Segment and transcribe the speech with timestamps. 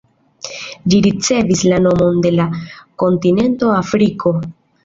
[0.93, 2.49] Ĝi ricevis la nomon de la
[3.05, 4.35] kontinento Afriko.